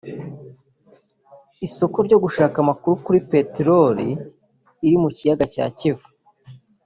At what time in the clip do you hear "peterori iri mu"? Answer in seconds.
3.31-5.09